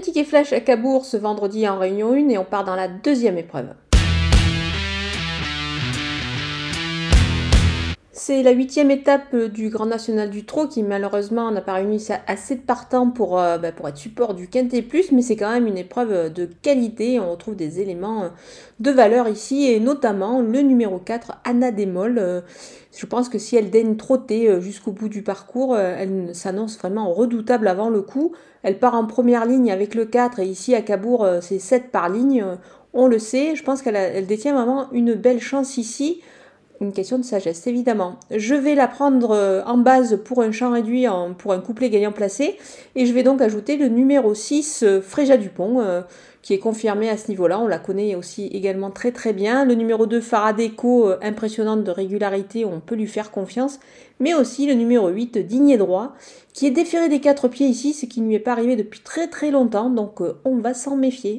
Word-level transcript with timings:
Un 0.00 0.02
ticket 0.02 0.24
flash 0.24 0.54
à 0.54 0.60
Cabourg 0.60 1.04
ce 1.04 1.18
vendredi 1.18 1.68
en 1.68 1.78
réunion 1.78 2.14
1 2.14 2.30
et 2.30 2.38
on 2.38 2.44
part 2.46 2.64
dans 2.64 2.74
la 2.74 2.88
deuxième 2.88 3.36
épreuve. 3.36 3.66
C'est 8.22 8.42
la 8.42 8.50
huitième 8.50 8.90
étape 8.90 9.34
du 9.34 9.70
Grand 9.70 9.86
National 9.86 10.28
du 10.28 10.44
Trot 10.44 10.66
qui 10.66 10.82
malheureusement 10.82 11.50
n'a 11.50 11.62
pas 11.62 11.72
réuni 11.72 12.06
assez 12.26 12.56
de 12.56 12.60
partants 12.60 13.08
pour, 13.08 13.40
euh, 13.40 13.56
bah, 13.56 13.72
pour 13.72 13.88
être 13.88 13.96
support 13.96 14.34
du 14.34 14.46
Quintet 14.46 14.82
Plus, 14.82 15.10
mais 15.10 15.22
c'est 15.22 15.36
quand 15.36 15.50
même 15.50 15.66
une 15.66 15.78
épreuve 15.78 16.30
de 16.30 16.46
qualité. 16.60 17.18
On 17.18 17.30
retrouve 17.30 17.56
des 17.56 17.80
éléments 17.80 18.28
de 18.78 18.90
valeur 18.90 19.26
ici 19.26 19.72
et 19.72 19.80
notamment 19.80 20.42
le 20.42 20.60
numéro 20.60 20.98
4, 20.98 21.38
Anna 21.44 21.70
Démol. 21.70 22.18
Euh, 22.18 22.42
je 22.94 23.06
pense 23.06 23.30
que 23.30 23.38
si 23.38 23.56
elle 23.56 23.70
daigne 23.70 23.96
trotter 23.96 24.50
euh, 24.50 24.60
jusqu'au 24.60 24.92
bout 24.92 25.08
du 25.08 25.22
parcours, 25.22 25.78
elle 25.78 26.34
s'annonce 26.34 26.76
vraiment 26.76 27.14
redoutable 27.14 27.68
avant 27.68 27.88
le 27.88 28.02
coup. 28.02 28.32
Elle 28.62 28.78
part 28.78 28.96
en 28.96 29.06
première 29.06 29.46
ligne 29.46 29.72
avec 29.72 29.94
le 29.94 30.04
4 30.04 30.40
et 30.40 30.46
ici 30.46 30.74
à 30.74 30.82
Cabourg 30.82 31.26
c'est 31.40 31.58
7 31.58 31.90
par 31.90 32.10
ligne. 32.10 32.44
On 32.92 33.06
le 33.06 33.18
sait, 33.18 33.56
je 33.56 33.64
pense 33.64 33.80
qu'elle 33.80 34.26
détient 34.26 34.52
vraiment 34.52 34.92
une 34.92 35.14
belle 35.14 35.40
chance 35.40 35.78
ici 35.78 36.20
une 36.80 36.92
question 36.92 37.18
de 37.18 37.24
sagesse, 37.24 37.66
évidemment. 37.66 38.16
Je 38.34 38.54
vais 38.54 38.74
la 38.74 38.88
prendre 38.88 39.32
euh, 39.32 39.62
en 39.64 39.76
base 39.76 40.18
pour 40.24 40.40
un 40.40 40.50
champ 40.50 40.72
réduit, 40.72 41.06
pour 41.36 41.52
un 41.52 41.60
couplet 41.60 41.90
gagnant 41.90 42.12
placé, 42.12 42.56
et 42.96 43.04
je 43.04 43.12
vais 43.12 43.22
donc 43.22 43.42
ajouter 43.42 43.76
le 43.76 43.88
numéro 43.88 44.34
6, 44.34 44.82
euh, 44.82 45.02
Fréja 45.02 45.36
Dupont, 45.36 45.80
euh, 45.80 46.00
qui 46.40 46.54
est 46.54 46.58
confirmé 46.58 47.10
à 47.10 47.18
ce 47.18 47.28
niveau-là. 47.28 47.58
On 47.58 47.66
la 47.66 47.78
connaît 47.78 48.14
aussi 48.14 48.46
également 48.46 48.90
très 48.90 49.12
très 49.12 49.34
bien. 49.34 49.66
Le 49.66 49.74
numéro 49.74 50.06
2, 50.06 50.22
Faradeco, 50.22 51.10
impressionnante 51.20 51.84
de 51.84 51.90
régularité, 51.90 52.64
on 52.64 52.80
peut 52.80 52.94
lui 52.94 53.06
faire 53.06 53.30
confiance. 53.30 53.78
Mais 54.20 54.32
aussi 54.32 54.66
le 54.66 54.72
numéro 54.72 55.08
8, 55.08 55.36
Digné 55.38 55.76
Droit, 55.76 56.14
qui 56.54 56.66
est 56.66 56.70
déféré 56.70 57.10
des 57.10 57.20
quatre 57.20 57.48
pieds 57.48 57.66
ici, 57.66 57.92
ce 57.92 58.06
qui 58.06 58.22
ne 58.22 58.28
lui 58.28 58.36
est 58.36 58.38
pas 58.38 58.52
arrivé 58.52 58.76
depuis 58.76 59.00
très 59.00 59.28
très 59.28 59.50
longtemps, 59.50 59.90
donc 59.90 60.20
on 60.44 60.56
va 60.56 60.72
s'en 60.72 60.96
méfier. 60.96 61.36